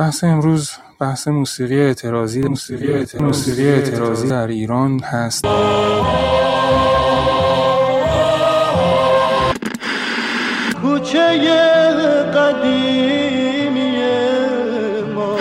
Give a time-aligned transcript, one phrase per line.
[0.00, 0.70] بحث امروز
[1.00, 5.44] بحث موسیقی اعتراضی موسیقی اعتراضی, موسیقی اعتراضی در ایران هست.
[10.82, 11.38] کوچه
[12.34, 13.96] قدیمی
[15.14, 15.36] ما.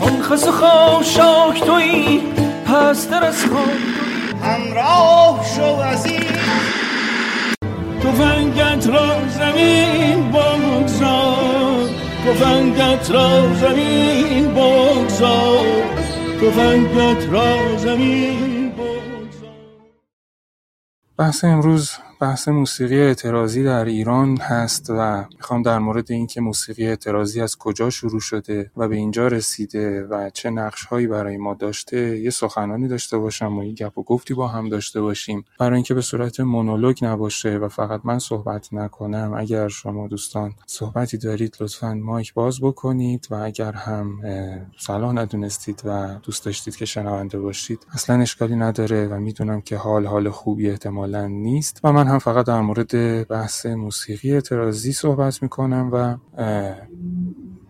[0.00, 2.22] آن خس خاشاک توی
[2.66, 4.42] پستر از خاک.
[4.42, 6.22] همراه شو از این
[8.02, 11.47] تفنگت را زمین بگذار
[12.28, 15.66] تفنگت را زمین بگذار.
[16.40, 19.54] تفنگت را زمین بگذار.
[21.18, 27.40] بحث امروز بحث موسیقی اعتراضی در ایران هست و می‌خوام در مورد اینکه موسیقی اعتراضی
[27.40, 32.30] از کجا شروع شده و به اینجا رسیده و چه نقشهایی برای ما داشته یه
[32.30, 35.44] سخنانی داشته باشم و یه گپ و گفتی با هم داشته باشیم.
[35.58, 41.18] برای اینکه به صورت مونولوگ نباشه و فقط من صحبت نکنم اگر شما دوستان صحبتی
[41.18, 44.20] دارید لطفا مایک باز بکنید و اگر هم
[44.78, 50.06] صلاح ندونستید و دوست داشتید که شنونده باشید اصلا اشکالی نداره و می‌دونم که حال
[50.06, 55.90] حال خوبی احتمالا نیست و من هم فقط در مورد بحث موسیقی اعتراضی صحبت می‌کنم
[55.92, 56.16] و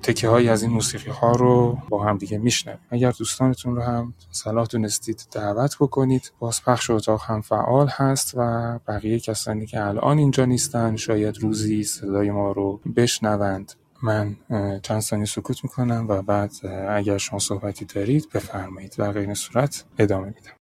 [0.03, 2.81] تکه هایی از این موسیقی ها رو با هم دیگه میشنویم.
[2.91, 8.79] اگر دوستانتون رو هم صلاح دونستید دعوت بکنید باز پخش اتاق هم فعال هست و
[8.89, 13.73] بقیه کسانی که الان اینجا نیستن شاید روزی صدای ما رو بشنوند.
[14.03, 14.37] من
[14.83, 16.53] چند ثانیه سکوت می‌کنم و بعد
[16.89, 20.58] اگر شما صحبتی دارید بفرمایید و غیر صورت ادامه میدم.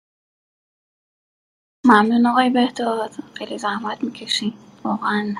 [1.86, 3.10] ممنون آقای بهداد.
[3.34, 4.52] خیلی زحمت می‌کشین.
[4.84, 5.34] واقعا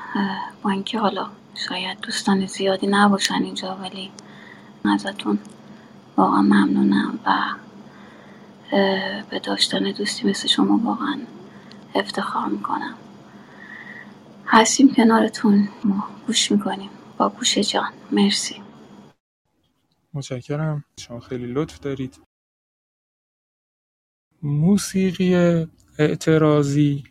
[0.62, 4.12] با اینکه حالا شاید دوستان زیادی نباشن اینجا ولی
[4.84, 5.38] ازتون
[6.16, 7.38] واقعا ممنونم و
[9.30, 11.20] به داشتن دوستی مثل شما واقعا
[11.94, 12.94] افتخار می‌کنم.
[14.46, 15.68] هستیم کنارتون.
[15.84, 16.90] ما گوش می‌کنیم.
[17.18, 17.92] با گوش جان.
[18.12, 18.62] مرسی.
[20.14, 20.84] متشکرم.
[21.00, 22.20] شما خیلی لطف دارید.
[24.42, 25.66] موسیقی
[25.98, 27.04] اعتراضی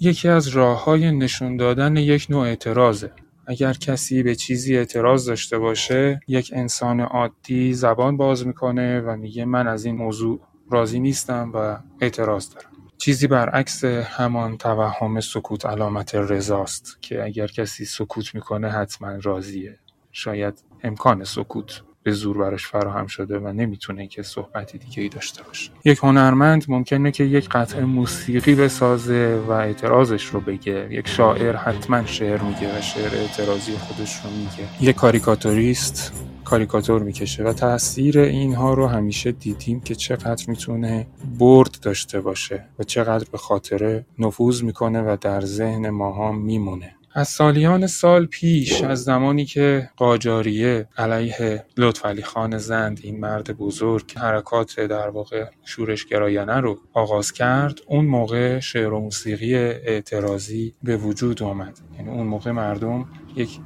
[0.00, 3.12] یکی از راههای نشون دادن یک نوع اعتراضه.
[3.46, 9.44] اگر کسی به چیزی اعتراض داشته باشه یک انسان عادی زبان باز می‌کنه و میگه
[9.44, 12.70] من از این موضوع راضی نیستم و اعتراض دارم.
[12.98, 19.78] چیزی برعکس همان توهم سکوت علامت رضاست که اگر کسی سکوت می‌کنه حتما راضیه.
[20.12, 25.42] شاید امکان سکوت به زور براش فراهم شده و نمی‌تونه که صحبتی دیگه ای داشته
[25.42, 25.70] باشه.
[25.84, 30.88] یک هنرمند ممکنه که یک قطعه موسیقی بسازه و اعتراضش رو بگه.
[30.90, 34.90] یک شاعر حتما شعر میگه و شعر اعتراضی خودش رو میگه.
[34.90, 36.12] یک کاریکاتوریست
[36.44, 41.06] کاریکاتور می‌کشه و تاثیر اینها رو همیشه دیدیم که چقدر می‌تونه
[41.38, 46.94] برد داشته باشه و چقدر به خاطره نفوذ می‌کنه و در ذهن ماها میمونه.
[47.14, 54.18] از سالیان سال پیش از زمانی که قاجاریه علیه لطفعلی خان زند این مرد بزرگ
[54.18, 61.42] حرکات در واقع شورشگرایانه رو آغاز کرد اون موقع شعر و موسیقی اعتراضی به وجود
[61.42, 61.78] آمد.
[61.98, 63.06] یعنی اون موقع مردم
[63.36, 63.60] یک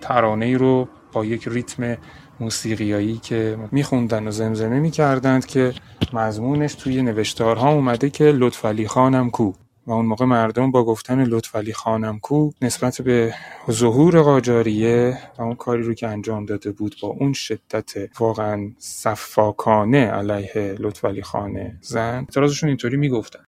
[0.00, 1.96] ترانه رو با یک ریتم
[2.40, 5.74] موسیقیایی که میخوندن و زمزمه می‌کردند که
[6.12, 9.52] مضمونش توی نوشتارها اومده که لطفعلی خانم کو.
[9.86, 13.34] و اون موقع مردم با گفتن لطفعلی خانم کو نسبت به
[13.70, 20.06] ظهور قاجاریه و اون کاری رو که انجام داده بود با اون شدت واقعا صفاکانه
[20.06, 23.44] علیه لطفعلی خان زن اعتراضشون اینطوری می‌گفتن.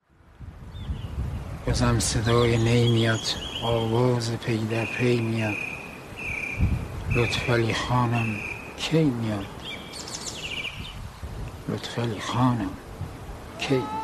[1.66, 3.20] بازم صدای نی میاد
[3.64, 5.56] آواز پی در پی میاد.
[7.16, 8.36] لطفعلی خانم
[8.78, 9.46] کی میاد؟
[11.70, 12.70] لطفعلی خانم
[13.60, 14.03] کی؟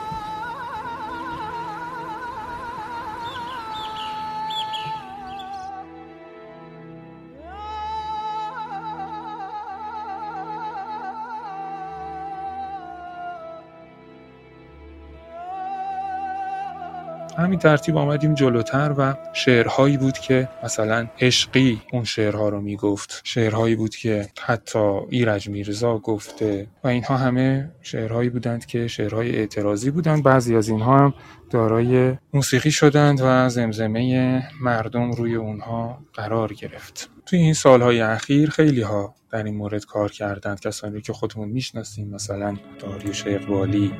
[17.50, 23.22] همین ترتیب آمدیم جلوتر و شعرهایی بود که مثلا عشقی اون شعرها رو می‌گفت.
[23.24, 29.92] شعرهایی بود که حتی ایرج میرزا گفته و اینها همه شعرهایی بودند که شعرهای اعتراضی
[29.92, 30.24] بودند.
[30.24, 31.14] بعضی از اینها هم
[31.50, 37.10] دارای موسیقی شدند و زمزمه مردم روی اونها قرار گرفت.
[37.26, 40.60] توی این سالهای اخیر خیلی ها در این مورد کار کردند.
[40.60, 43.94] کسانی که خودمون می‌شناسیم مثلا داریوش اقبالی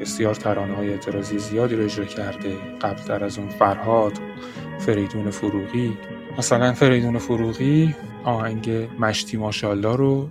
[0.00, 2.56] بسیار ترانه های اعتراضی زیادی رو اجرا کرده.
[2.80, 4.12] قبلتر از اون فرهاد
[4.78, 5.98] فریدون فروغی.
[6.38, 7.94] مثلا فریدون فروغی
[8.24, 10.30] آهنگ مشتی ماشالله رو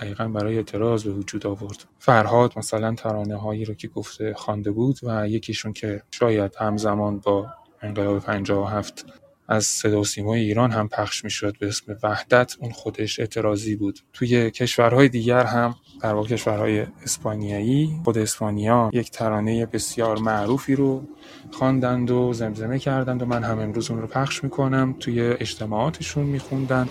[0.00, 1.84] دقیقا برای اعتراض به وجود آورد.
[1.98, 7.46] فرهاد مثلا ترانه هایی رو که گفته خوانده بود و یکیشون که شاید همزمان با
[7.82, 9.19] انقلاب 57
[9.50, 12.56] از صدا و سیمای ایران هم پخش می‌شد به اسم وحدت.
[12.60, 14.00] اون خودش اعتراضی بود.
[14.12, 21.02] توی کشورهای دیگر هم در واقع کشورهای اسپانیایی خود اسپانیا یک ترانه بسیار معروفی رو
[21.50, 24.94] خواندند و زمزمه کردند و من هم امروز اون رو پخش می‌کنم.
[25.00, 26.90] توی اجتماعاتشون میخوندند.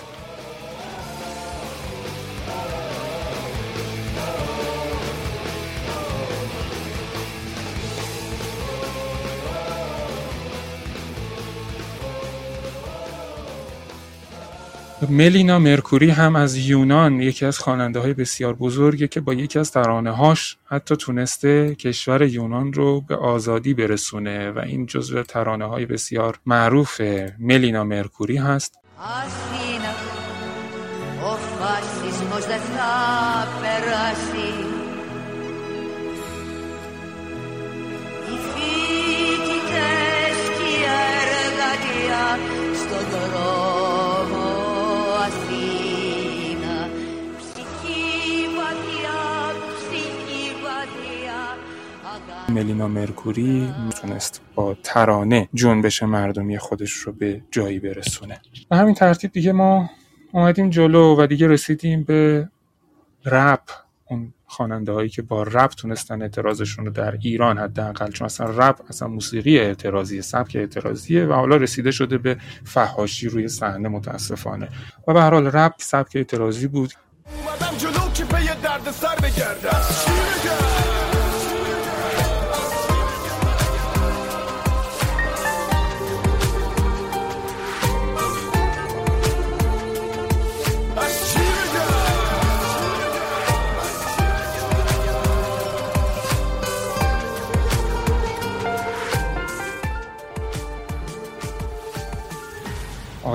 [15.09, 19.71] ملینا مرکوری هم از یونان یکی از خواننده های بسیار بزرگه که با یکی از
[19.73, 25.87] ترانه هاش حتی تونسته کشور یونان رو به آزادی برسونه و این جزو ترانه های
[25.87, 27.01] بسیار معروف
[27.39, 29.95] ملینا مرکوری هست Αθήνα
[31.23, 34.48] ο φασισμός δεν θα περάσει
[52.60, 58.42] ملینا مرکوری می‌تونست با ترانه جنبش مردمی خودش رو به جایی برسونه.
[58.70, 59.90] به همین ترتیب دیگه ما
[60.32, 62.50] اومدیم جلو و دیگه رسیدیم به
[63.26, 63.62] رپ.
[64.06, 68.82] اون خواننده هایی که با رپ تونستن اعتراضشون رو در ایران حداقل چون اصلا رپ
[68.90, 74.70] اصلا موسیقی اعتراضی سبک اعتراضیه و حالا رسیده شده به فحاشی روی صحنه متاسفانه.
[75.08, 76.94] و به هر حال رپ سبک اعتراضی بود.
[77.26, 79.69] اومدم جلو که پی درد سر بگردم.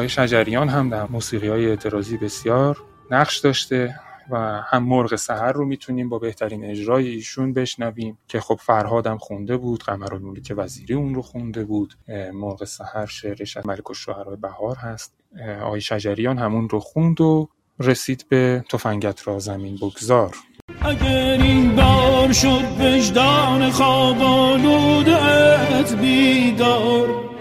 [0.04, 3.94] آقای شجریان هم در موسیقی های اعتراضی بسیار نقش داشته
[4.30, 9.18] و هم مرغ سحر رو می‌تونیم با بهترین اجرای ایشون بشنویم که خب فرهاد هم
[9.18, 11.94] خونده بود قمرالملوک وزیری اون رو خونده بود
[12.32, 15.14] مرغ سحر شعرش از ملک الشعرای بهار هست.
[15.62, 17.48] آقای شجریان همون رو خوند و
[17.80, 20.36] رسید به تفنگت را زمین بگذار.
[20.80, 27.33] اگر این بار شد وجدان خواب آلودت بیدار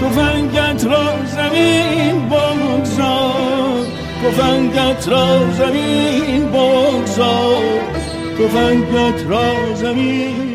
[0.00, 3.86] تفنگت را زمین بگذار.
[4.24, 7.62] تفنگت را زمین بگذار.
[8.38, 10.47] تفنگت را زمین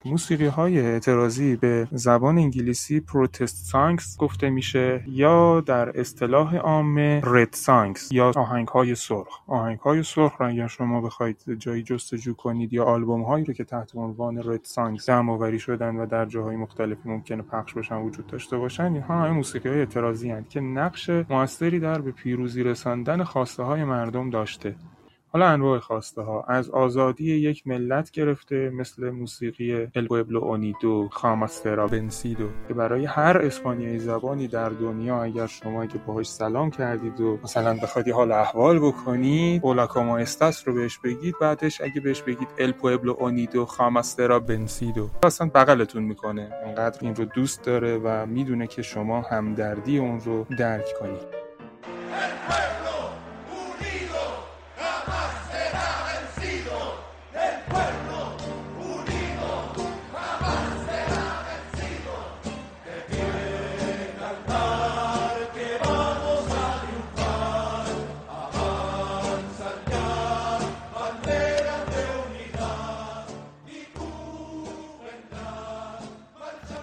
[0.00, 7.20] بگذار موسیقی های اعتراضی به زبان انگلیسی پروتست سانگز گفته میشه یا در اصطلاح عامه
[7.24, 9.40] رد سانگز یا آهنگ های سرخ.
[9.46, 13.64] آهنگ های سرخ رو اگر شما بخواید جایی جستجو کنید یا آلبوم هایی رو که
[13.64, 18.26] تحت عنوان رد سانگز جمع آوری شدن و در جاهای مختلفی ممکنه پخش بشن وجود
[18.26, 23.24] داشته باشن اینها همه موسیقی های اعتراضی هستند که نقش موثری در به پیروزی رساندن
[23.24, 24.74] خواسته های مردم داشته.
[25.32, 26.44] حالا انواع خواسته ها.
[26.48, 33.38] از آزادی یک ملت گرفته مثل موسیقی ال پوبلو اونیدو خاماسترا بنسیدو که برای هر
[33.38, 38.78] اسپانیایی زبانی در دنیا اگر شما که باهاش سلام کردید و مثلا بخواید حال احوال
[38.78, 41.34] بکنید اولا کاما استاس رو بهش بگید.
[41.40, 46.50] بعدش اگه بهش بگید ال پوبلو اونیدو خاماسترا بنسیدو اصلا بغلتون می‌کنه.
[46.66, 51.39] انقدر این رو دوست داره و می‌دونه که شما همدردی اون رو درک کنید.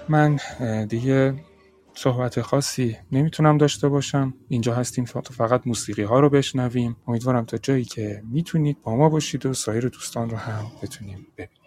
[0.09, 0.39] من
[0.89, 1.33] دیگه
[1.95, 4.33] صحبت خاصی نمی‌تونم داشته باشم.
[4.49, 6.97] اینجا هستیم فقط موسیقی ها رو بشنویم.
[7.07, 11.57] امیدوارم تا جایی که می‌تونید با ما باشید و سایر دوستان رو هم بتونیم ببینیم.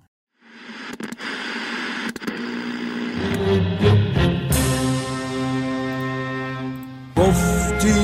[7.16, 7.94] گفتی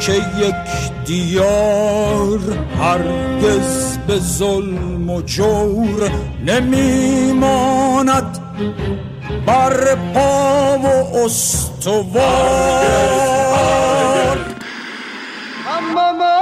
[0.00, 2.38] که یک دیار
[2.78, 6.10] هرگز به ظلم و جور
[6.46, 8.38] نمیماند.
[9.46, 10.86] بر پا و
[11.24, 12.24] استوار
[15.78, 16.38] اما ما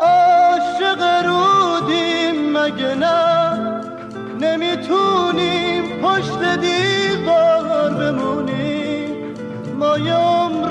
[0.00, 3.80] عاشق رودیم مگه نه
[4.40, 9.34] نمی‌تونیم پشت دیوار بمونیم
[9.78, 10.70] ما یه عمر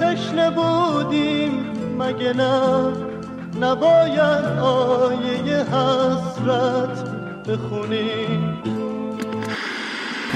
[0.00, 1.66] تشنه بودیم
[1.98, 2.92] مگه نه
[3.60, 7.04] نباید آیه حسرت
[7.48, 8.49] بخونیم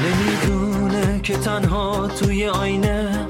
[0.04, 3.26] نمی‌دونه که تنها توی آینه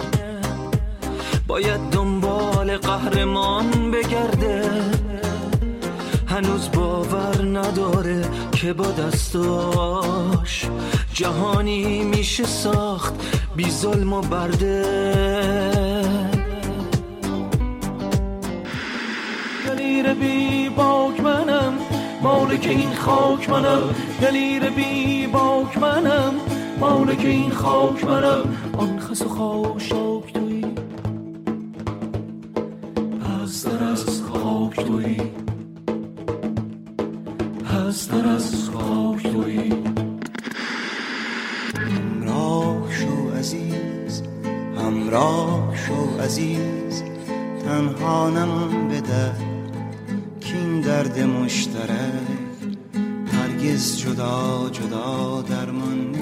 [1.47, 4.71] باید دنبال قهرمان بگرده.
[6.26, 10.66] هنوز باور نداره که با دستاش
[11.12, 13.14] جهانی میشه ساخت
[13.57, 14.85] بی ظلم و برده.
[19.66, 21.75] دلیر بی باک منم
[22.23, 23.83] مالک این خاک منم.
[24.21, 26.35] دلیر بی باک منم.
[26.81, 30.64] مالک این خاک منم آن خس و خاشاک توی
[33.21, 35.16] پستر از خاک توی
[37.64, 39.73] پستر از خاک توی
[41.76, 44.23] همراه شو عزیز
[44.85, 47.02] همراه شو عزیز.
[47.64, 49.33] تنها نمان به در
[50.40, 52.45] کین درد مشترک.
[53.33, 56.13] هرگز جدا جدا درمان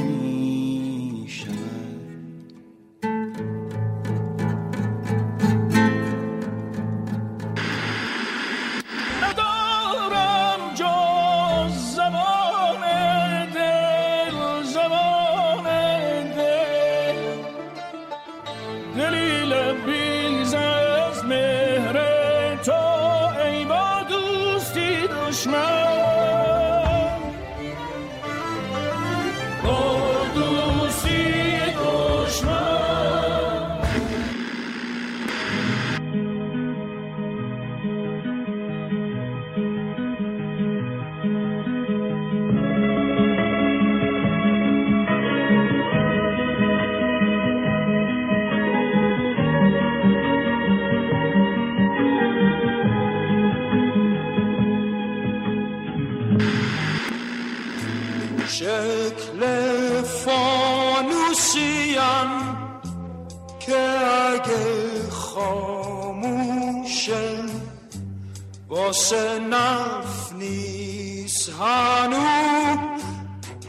[68.92, 72.76] واسه نف نیست هنو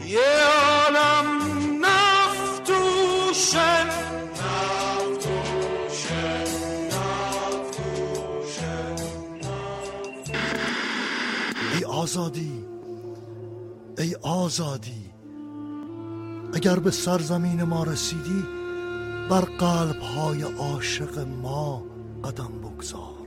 [0.06, 0.20] یه
[0.76, 1.26] عالم
[1.84, 3.74] نفتوشه
[11.74, 12.64] ای آزادی
[13.98, 15.10] ای آزادی
[16.54, 18.44] اگر به سرزمین ما رسیدی
[19.30, 21.82] بر قلب های عاشق ما
[22.24, 23.23] قدم بگذار.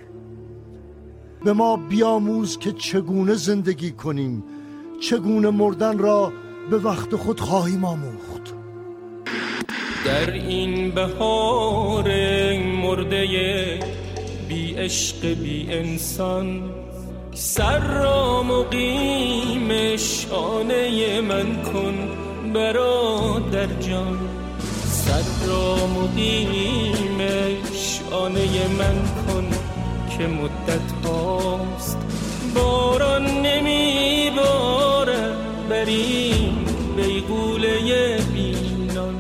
[1.48, 4.44] به ما بیاموز که چگونه زندگی کنیم.
[5.02, 6.34] چگونه مردن را
[6.70, 8.54] به وقت خود خواهیم آموخت.
[10.06, 12.04] در این بهار
[12.58, 13.80] مرده
[14.50, 16.62] بی عشق بی انسان
[17.34, 21.96] سر را مقیم شانه من کن
[22.54, 24.18] برادر جان.
[24.86, 27.18] سر را مقیم
[27.74, 29.17] شانه من
[30.18, 31.98] که مدت هاست؟
[32.56, 39.16] باران نمی بارد بر این بیغوله بینان.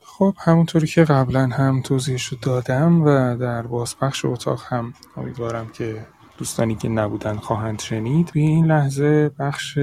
[0.00, 6.06] خب همونطوری که قبلا هم توضیحش دادم و در بازپخش اتاق هم امیدوارم که
[6.38, 8.26] دوستانی که نبودن خواهند شنید.
[8.26, 9.78] توی این لحظه بخش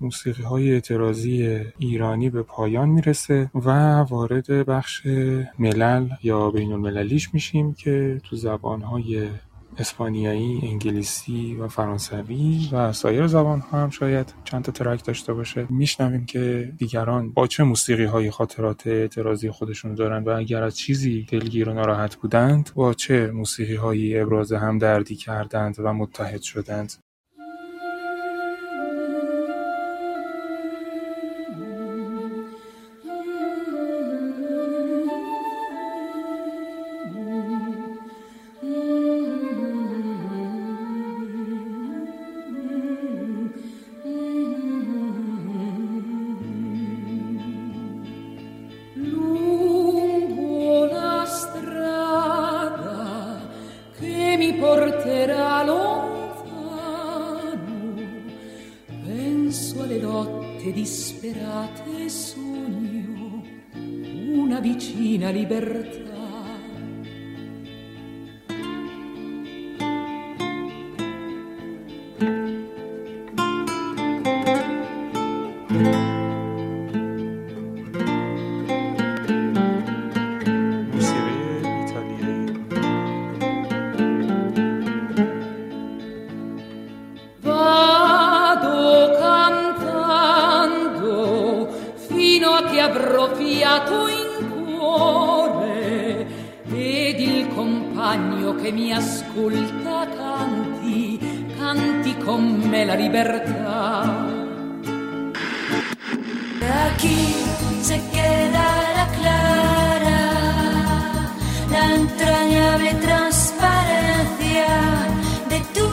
[0.00, 5.06] موسیقی های اعتراضی ایرانی به پایان می‌رسه و وارد بخش
[5.58, 9.28] ملل یا بین المللیش میشیم که تو زبانهای
[9.78, 15.66] اسپانیایی، انگلیسی و فرانسوی و سایر زبان ها هم شاید چند تا ترک داشته باشه.
[15.70, 21.26] میشنویم که دیگران با چه موسیقی های خاطرات اعتراضی خودشون دارن و اگر از چیزی
[21.30, 26.92] دلگیر و ناراحت بودند با چه موسیقی هایی ابراز همدردی کردند و متحد شدند؟
[65.26, 65.95] mia libertà
[98.66, 101.16] che mi ascolta canti,
[101.56, 104.26] canti con me la libertà.
[106.86, 107.20] Aquí
[107.80, 108.66] se queda
[108.98, 110.22] la clara,
[111.70, 114.72] la entrañable transparencia
[115.48, 115.88] de tu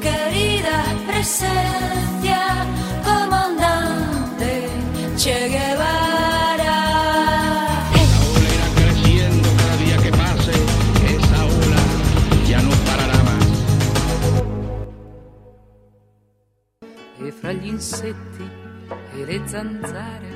[0.00, 2.40] querida presencia,
[3.04, 4.52] comandante
[5.16, 5.59] Che
[19.50, 20.30] zanzare,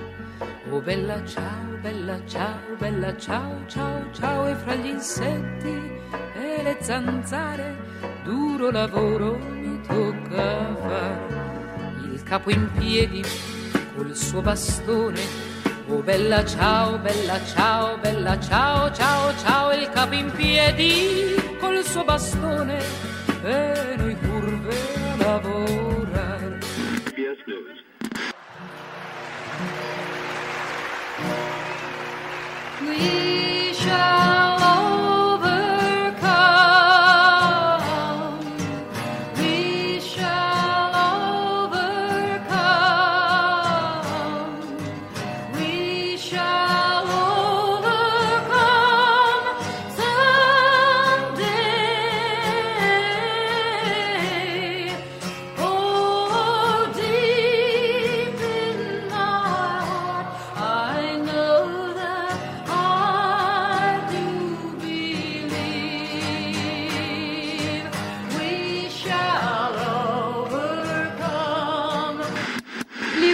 [0.71, 6.01] oh bella ciao, bella ciao, bella ciao, ciao, ciao, e fra gli insetti
[6.35, 7.77] e le zanzare,
[8.25, 11.43] duro lavoro mi tocca fare.
[12.13, 13.25] Il capo in piedi
[13.95, 15.21] col suo bastone,
[15.87, 22.03] oh bella ciao, bella ciao, bella ciao, ciao, ciao, il capo in piedi col suo
[22.03, 22.83] bastone,
[23.45, 24.77] e noi curve
[25.13, 25.85] a lavorare.
[32.85, 33.24] We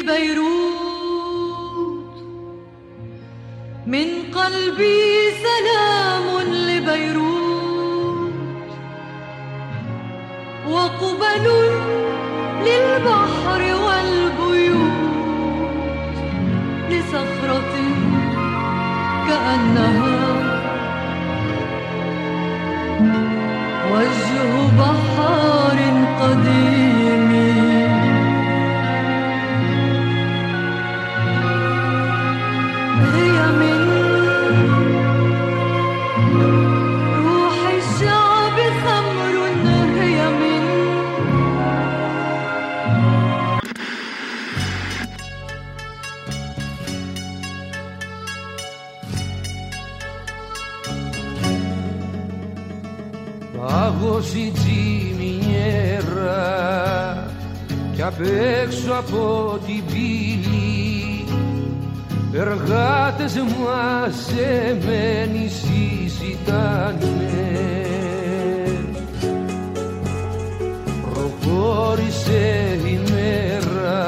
[0.00, 0.80] لبيروت.
[3.86, 7.30] من قلبي سلام لبيروت.
[10.68, 11.46] وقبل
[12.66, 14.90] للبحر والبيوت
[16.90, 17.74] لصخرة
[19.28, 19.99] كأنها
[54.30, 55.66] Πάγωση τζιμινιέρα
[57.94, 58.20] κι απ'
[58.64, 61.24] έξω από την πύλη.
[62.32, 67.18] Εργάτες μαζεμένοι συζητάνε.
[71.10, 74.04] Προχώρησε η μέρα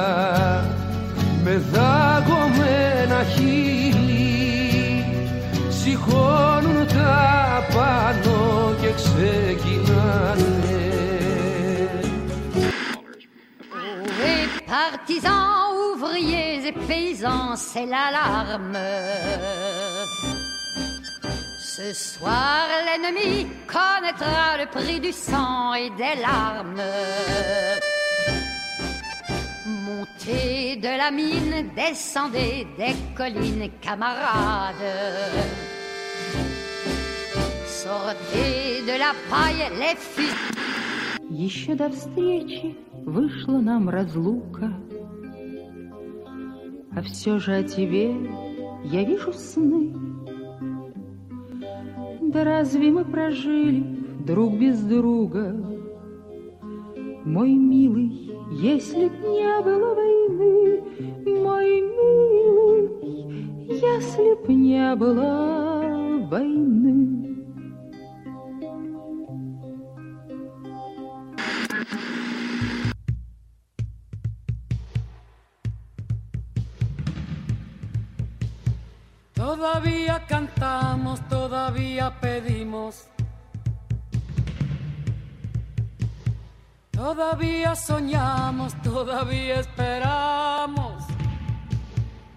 [1.44, 5.04] με δάγκωμένα χείλη.
[5.68, 10.57] Σηκώνουν τα πάνω και ξεκινάνε
[14.19, 18.79] Les partisans, ouvriers et paysans, c'est l'alarme.
[21.75, 26.89] Ce soir, l'ennemi connaîtra le prix du sang et des larmes.
[29.85, 34.89] Montez de la mine, descendez des collines, camarades.
[37.84, 40.52] De la paille les fusils.
[41.28, 44.72] Еще до встречи вышла нам разлука,
[46.94, 48.14] А все же о тебе
[48.84, 49.92] я вижу сны.
[52.20, 53.84] Да разве мы прожили
[54.24, 55.52] друг без друга?
[57.24, 60.84] Мой милый, если б не было войны,
[61.26, 62.90] Мой милый,
[63.66, 67.11] если б не было войны.
[79.62, 83.06] Todavía cantamos, todavía pedimos.
[86.90, 91.04] Todavía soñamos, todavía esperamos.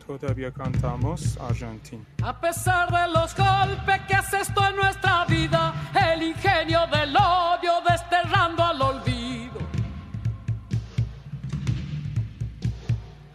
[0.06, 2.04] Todavía cantamos Argentina.
[2.22, 5.74] A pesar de los golpes que hace esto en nuestra vida,
[6.14, 9.60] el ingenio del odio desterrando al olvido.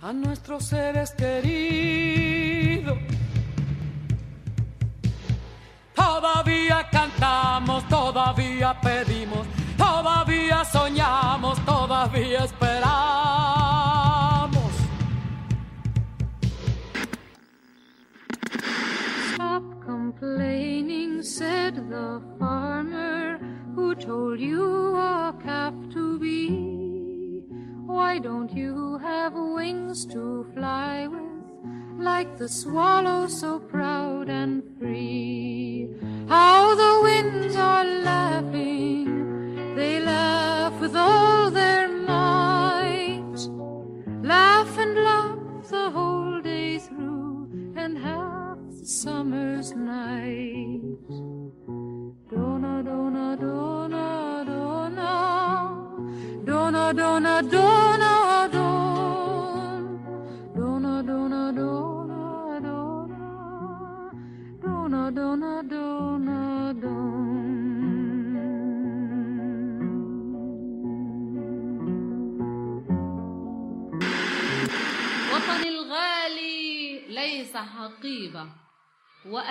[0.01, 2.97] A nuestros seres queridos,
[6.51, 12.91] Todavía cantamos, todavía pedimos, todavía soñamos, todavía esperamos.
[19.33, 23.39] Stop complaining, said the farmer
[23.77, 27.45] who told you a calf to be.
[27.87, 31.30] Why don't you have wings to fly with,
[32.01, 35.89] like the swallow so proud and free?
[36.29, 38.40] How the winds are laughing,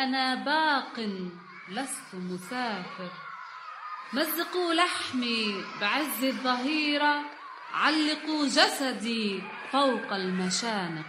[0.09, 0.99] وأنا باق
[1.69, 3.11] لست مسافر.
[4.13, 7.21] مزقوا لحمي بعز الظهيرة
[7.73, 11.05] علقوا جسدي فوق المشانق.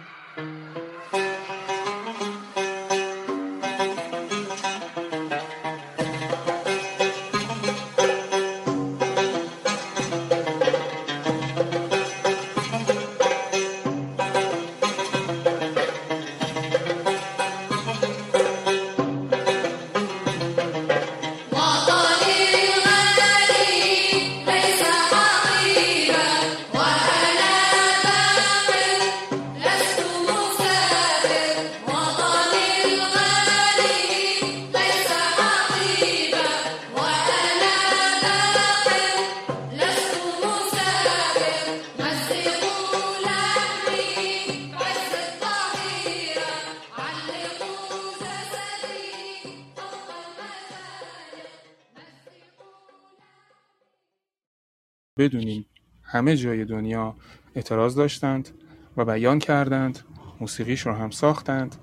[55.21, 55.65] بدونیم
[56.03, 57.15] همه جای دنیا
[57.55, 58.49] اعتراض داشتند
[58.97, 59.99] و بیان کردند
[60.39, 61.75] موسیقیش رو هم ساختند.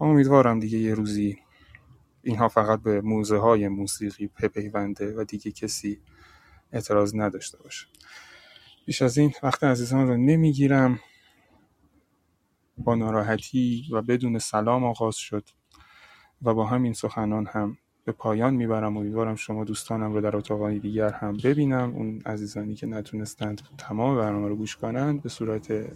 [0.00, 1.38] امیدوارم دیگه یه روزی
[2.22, 6.00] اینها فقط به موزه های موسیقی بپیونده و دیگه کسی
[6.72, 7.86] اعتراض نداشته باشه.
[8.86, 10.98] بیش از این وقت عزیزان رو نمی‌گیرم.
[12.78, 15.48] با ناراحتی و بدون سلام آغاز شد
[16.42, 18.96] و با همین سخنان هم به پایان می‌برم.
[18.96, 21.92] امیدوارم شما دوستانم رو در اتاقهای دیگر هم ببینم.
[21.94, 25.92] اون عزیزانی که نتونستند تمام برنامه رو گوش کنند به صورت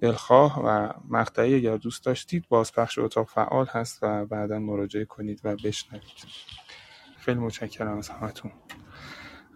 [0.00, 5.56] دلخواه و مقطعی اگر دوست داشتید بازپخش اتاق فعال هست و بعدا مراجعه کنید و
[5.56, 6.26] بشنوید.
[7.18, 8.50] خیلی متشکرم از همتون.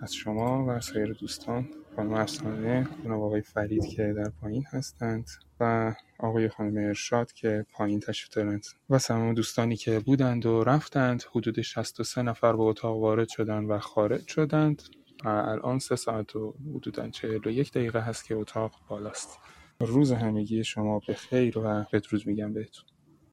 [0.01, 1.69] از شما و سایر دوستان.
[1.97, 5.31] خانم افسانه جناب آقای فرید که در پایین هستند
[5.61, 11.25] و آقای خانم ارشاد که پایین تشریف دارند و تمام دوستانی که بودند و رفتند.
[11.35, 14.83] حدود 63 نفر به اتاق وارد شدند و خارج شدند
[15.25, 19.39] و الان سه ساعت و حدودا 41 دقیقه هست که اتاق بالاست.
[19.81, 22.94] روز همگی شما به خیر و بدرود میگم بهتون.